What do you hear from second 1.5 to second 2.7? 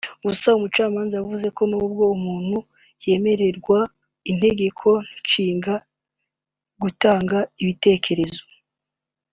ko nubwo umuntu